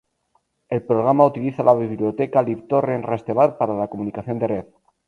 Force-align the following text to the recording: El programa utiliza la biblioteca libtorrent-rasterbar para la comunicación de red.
El 0.67 0.81
programa 0.87 1.27
utiliza 1.27 1.61
la 1.69 1.75
biblioteca 1.81 2.41
libtorrent-rasterbar 2.43 3.55
para 3.59 3.75
la 3.75 3.87
comunicación 3.87 4.39
de 4.39 4.47
red. 4.47 4.65